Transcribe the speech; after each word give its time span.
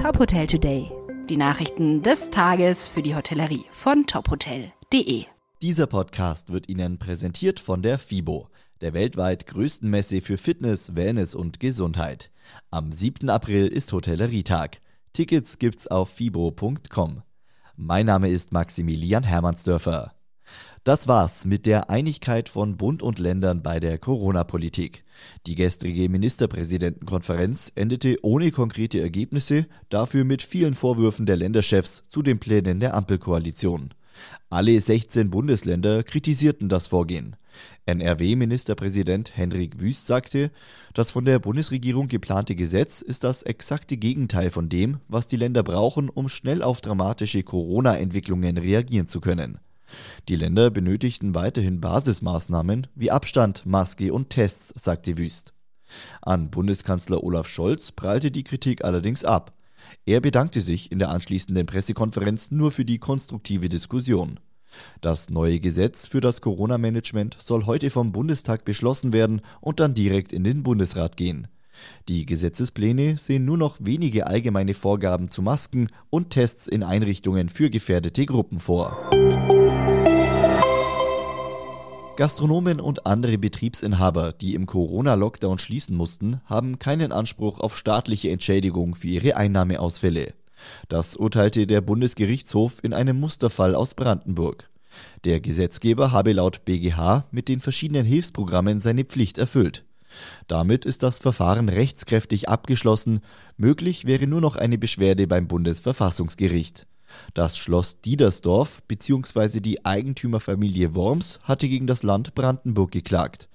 Top 0.00 0.18
Hotel 0.18 0.46
Today. 0.46 0.90
Die 1.28 1.36
Nachrichten 1.36 2.02
des 2.02 2.30
Tages 2.30 2.88
für 2.88 3.02
die 3.02 3.14
Hotellerie 3.14 3.66
von 3.70 4.06
tophotel.de. 4.06 5.26
Dieser 5.60 5.86
Podcast 5.86 6.50
wird 6.50 6.70
Ihnen 6.70 6.98
präsentiert 6.98 7.60
von 7.60 7.82
der 7.82 7.98
FIBO, 7.98 8.48
der 8.80 8.94
weltweit 8.94 9.46
größten 9.46 9.90
Messe 9.90 10.22
für 10.22 10.38
Fitness, 10.38 10.94
Wellness 10.94 11.34
und 11.34 11.60
Gesundheit. 11.60 12.30
Am 12.70 12.92
7. 12.92 13.28
April 13.28 13.66
ist 13.66 13.92
Hotellerietag. 13.92 14.78
Tickets 15.12 15.58
gibt's 15.58 15.86
auf 15.86 16.08
fibo.com. 16.08 17.20
Mein 17.76 18.06
Name 18.06 18.30
ist 18.30 18.52
Maximilian 18.52 19.24
Hermannsdörfer. 19.24 20.14
Das 20.84 21.08
war's 21.08 21.44
mit 21.44 21.66
der 21.66 21.90
Einigkeit 21.90 22.48
von 22.48 22.78
Bund 22.78 23.02
und 23.02 23.18
Ländern 23.18 23.62
bei 23.62 23.80
der 23.80 23.98
Corona-Politik. 23.98 25.04
Die 25.46 25.54
gestrige 25.54 26.08
Ministerpräsidentenkonferenz 26.08 27.70
endete 27.74 28.16
ohne 28.22 28.50
konkrete 28.50 28.98
Ergebnisse, 29.00 29.66
dafür 29.90 30.24
mit 30.24 30.42
vielen 30.42 30.72
Vorwürfen 30.72 31.26
der 31.26 31.36
Länderchefs 31.36 32.04
zu 32.08 32.22
den 32.22 32.38
Plänen 32.38 32.80
der 32.80 32.94
Ampelkoalition. 32.94 33.90
Alle 34.48 34.80
16 34.80 35.30
Bundesländer 35.30 36.02
kritisierten 36.02 36.68
das 36.68 36.88
Vorgehen. 36.88 37.36
NRW-Ministerpräsident 37.86 39.36
Hendrik 39.36 39.80
Wüst 39.80 40.06
sagte, 40.06 40.50
das 40.94 41.10
von 41.10 41.24
der 41.24 41.38
Bundesregierung 41.38 42.08
geplante 42.08 42.54
Gesetz 42.54 43.02
ist 43.02 43.24
das 43.24 43.42
exakte 43.42 43.96
Gegenteil 43.96 44.50
von 44.50 44.68
dem, 44.68 44.98
was 45.08 45.26
die 45.26 45.36
Länder 45.36 45.62
brauchen, 45.62 46.08
um 46.08 46.28
schnell 46.28 46.62
auf 46.62 46.80
dramatische 46.80 47.42
Corona-Entwicklungen 47.42 48.56
reagieren 48.56 49.06
zu 49.06 49.20
können. 49.20 49.58
Die 50.28 50.36
Länder 50.36 50.70
benötigten 50.70 51.34
weiterhin 51.34 51.80
Basismaßnahmen 51.80 52.86
wie 52.94 53.10
Abstand, 53.10 53.66
Maske 53.66 54.12
und 54.12 54.30
Tests, 54.30 54.72
sagte 54.76 55.18
Wüst. 55.18 55.54
An 56.22 56.50
Bundeskanzler 56.50 57.22
Olaf 57.24 57.48
Scholz 57.48 57.92
prallte 57.92 58.30
die 58.30 58.44
Kritik 58.44 58.84
allerdings 58.84 59.24
ab. 59.24 59.52
Er 60.06 60.20
bedankte 60.20 60.60
sich 60.60 60.92
in 60.92 60.98
der 60.98 61.10
anschließenden 61.10 61.66
Pressekonferenz 61.66 62.50
nur 62.50 62.70
für 62.70 62.84
die 62.84 62.98
konstruktive 62.98 63.68
Diskussion. 63.68 64.38
Das 65.00 65.30
neue 65.30 65.58
Gesetz 65.58 66.06
für 66.06 66.20
das 66.20 66.40
Corona-Management 66.40 67.36
soll 67.40 67.66
heute 67.66 67.90
vom 67.90 68.12
Bundestag 68.12 68.64
beschlossen 68.64 69.12
werden 69.12 69.40
und 69.60 69.80
dann 69.80 69.94
direkt 69.94 70.32
in 70.32 70.44
den 70.44 70.62
Bundesrat 70.62 71.16
gehen. 71.16 71.48
Die 72.08 72.26
Gesetzespläne 72.26 73.16
sehen 73.16 73.44
nur 73.44 73.56
noch 73.56 73.78
wenige 73.80 74.26
allgemeine 74.26 74.74
Vorgaben 74.74 75.30
zu 75.30 75.42
Masken 75.42 75.88
und 76.10 76.30
Tests 76.30 76.68
in 76.68 76.82
Einrichtungen 76.82 77.48
für 77.48 77.70
gefährdete 77.70 78.26
Gruppen 78.26 78.60
vor. 78.60 78.96
Gastronomen 82.16 82.80
und 82.80 83.06
andere 83.06 83.38
Betriebsinhaber, 83.38 84.32
die 84.32 84.54
im 84.54 84.66
Corona-Lockdown 84.66 85.58
schließen 85.58 85.96
mussten, 85.96 86.40
haben 86.44 86.78
keinen 86.78 87.12
Anspruch 87.12 87.60
auf 87.60 87.76
staatliche 87.76 88.30
Entschädigung 88.30 88.94
für 88.94 89.08
ihre 89.08 89.36
Einnahmeausfälle. 89.36 90.34
Das 90.88 91.16
urteilte 91.16 91.66
der 91.66 91.80
Bundesgerichtshof 91.80 92.78
in 92.82 92.92
einem 92.92 93.18
Musterfall 93.18 93.74
aus 93.74 93.94
Brandenburg. 93.94 94.68
Der 95.24 95.40
Gesetzgeber 95.40 96.12
habe 96.12 96.32
laut 96.32 96.64
BGH 96.64 97.24
mit 97.30 97.48
den 97.48 97.60
verschiedenen 97.60 98.04
Hilfsprogrammen 98.04 98.80
seine 98.80 99.04
Pflicht 99.04 99.38
erfüllt. 99.38 99.84
Damit 100.48 100.84
ist 100.84 101.02
das 101.02 101.20
Verfahren 101.20 101.68
rechtskräftig 101.68 102.48
abgeschlossen, 102.48 103.20
möglich 103.56 104.04
wäre 104.04 104.26
nur 104.26 104.40
noch 104.40 104.56
eine 104.56 104.76
Beschwerde 104.76 105.26
beim 105.26 105.46
Bundesverfassungsgericht. 105.46 106.86
Das 107.34 107.56
Schloss 107.56 108.00
Diedersdorf 108.00 108.82
bzw. 108.84 109.60
die 109.60 109.84
Eigentümerfamilie 109.84 110.94
Worms 110.94 111.40
hatte 111.42 111.68
gegen 111.68 111.86
das 111.86 112.02
Land 112.02 112.34
Brandenburg 112.34 112.90
geklagt. 112.90 113.48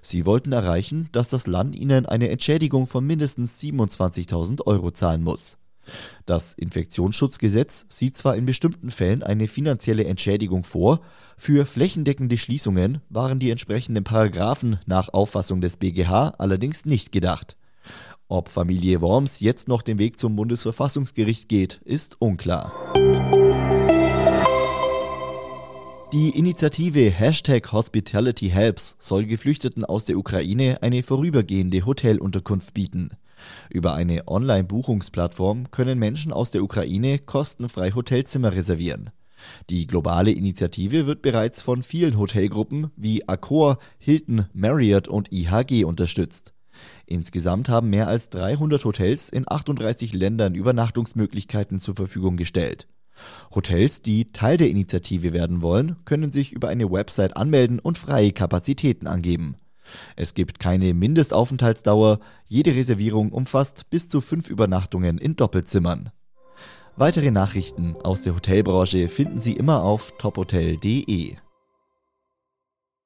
Sie 0.00 0.26
wollten 0.26 0.52
erreichen, 0.52 1.08
dass 1.12 1.28
das 1.28 1.46
Land 1.46 1.76
ihnen 1.76 2.06
eine 2.06 2.28
Entschädigung 2.28 2.86
von 2.86 3.04
mindestens 3.06 3.60
27.000 3.60 4.64
Euro 4.66 4.90
zahlen 4.90 5.22
muss. 5.22 5.58
Das 6.24 6.54
Infektionsschutzgesetz 6.54 7.86
sieht 7.88 8.16
zwar 8.16 8.36
in 8.36 8.44
bestimmten 8.44 8.90
Fällen 8.90 9.22
eine 9.22 9.46
finanzielle 9.46 10.04
Entschädigung 10.04 10.64
vor, 10.64 11.00
für 11.36 11.66
flächendeckende 11.66 12.38
Schließungen 12.38 13.02
waren 13.08 13.38
die 13.38 13.50
entsprechenden 13.50 14.04
Paragraphen 14.04 14.78
nach 14.86 15.12
Auffassung 15.12 15.60
des 15.60 15.76
BGH 15.76 16.34
allerdings 16.38 16.86
nicht 16.86 17.12
gedacht. 17.12 17.56
Ob 18.28 18.48
Familie 18.48 19.00
Worms 19.02 19.38
jetzt 19.38 19.68
noch 19.68 19.82
den 19.82 19.98
Weg 19.98 20.18
zum 20.18 20.34
Bundesverfassungsgericht 20.34 21.48
geht, 21.48 21.80
ist 21.84 22.20
unklar. 22.20 22.72
Die 26.12 26.30
Initiative 26.30 27.08
Hashtag 27.08 27.70
Hospitality 27.70 28.48
Helps 28.48 28.96
soll 28.98 29.26
Geflüchteten 29.26 29.84
aus 29.84 30.06
der 30.06 30.18
Ukraine 30.18 30.82
eine 30.82 31.04
vorübergehende 31.04 31.86
Hotelunterkunft 31.86 32.74
bieten. 32.74 33.10
Über 33.70 33.94
eine 33.94 34.26
Online-Buchungsplattform 34.26 35.70
können 35.70 35.98
Menschen 36.00 36.32
aus 36.32 36.50
der 36.50 36.64
Ukraine 36.64 37.20
kostenfrei 37.20 37.92
Hotelzimmer 37.92 38.52
reservieren. 38.52 39.10
Die 39.70 39.86
globale 39.86 40.32
Initiative 40.32 41.06
wird 41.06 41.22
bereits 41.22 41.62
von 41.62 41.84
vielen 41.84 42.18
Hotelgruppen 42.18 42.90
wie 42.96 43.28
Accor, 43.28 43.78
Hilton, 43.98 44.46
Marriott 44.52 45.06
und 45.06 45.30
IHG 45.30 45.84
unterstützt. 45.84 46.55
Insgesamt 47.06 47.68
haben 47.68 47.90
mehr 47.90 48.08
als 48.08 48.30
300 48.30 48.84
Hotels 48.84 49.28
in 49.28 49.44
38 49.46 50.12
Ländern 50.12 50.54
Übernachtungsmöglichkeiten 50.54 51.78
zur 51.78 51.96
Verfügung 51.96 52.36
gestellt. 52.36 52.88
Hotels, 53.54 54.02
die 54.02 54.32
Teil 54.32 54.56
der 54.56 54.68
Initiative 54.68 55.32
werden 55.32 55.62
wollen, 55.62 55.96
können 56.04 56.30
sich 56.30 56.52
über 56.52 56.68
eine 56.68 56.90
Website 56.90 57.36
anmelden 57.36 57.78
und 57.78 57.98
freie 57.98 58.32
Kapazitäten 58.32 59.06
angeben. 59.06 59.56
Es 60.16 60.34
gibt 60.34 60.58
keine 60.58 60.94
Mindestaufenthaltsdauer, 60.94 62.18
jede 62.44 62.74
Reservierung 62.74 63.32
umfasst 63.32 63.88
bis 63.90 64.08
zu 64.08 64.20
fünf 64.20 64.50
Übernachtungen 64.50 65.18
in 65.18 65.36
Doppelzimmern. 65.36 66.10
Weitere 66.96 67.30
Nachrichten 67.30 67.94
aus 68.02 68.22
der 68.22 68.34
Hotelbranche 68.34 69.08
finden 69.08 69.38
Sie 69.38 69.52
immer 69.52 69.82
auf 69.82 70.14
tophotel.de. 70.18 71.36